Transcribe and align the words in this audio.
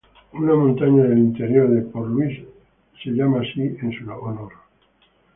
Una 0.33 0.55
montaña 0.55 1.03
del 1.03 1.19
interior 1.19 1.69
de 1.69 1.83
Port 1.83 2.09
Louis 2.09 2.39
es 2.39 3.05
llamada 3.13 3.43
así 3.43 3.61
en 3.61 3.91
su 3.91 4.09
honor. 4.11 4.51